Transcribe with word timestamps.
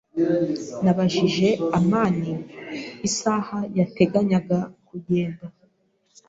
Nabajije 0.83 1.49
amani 1.79 2.31
isaha 3.07 3.57
yateganyaga 3.77 4.59
kugenda. 4.87 5.45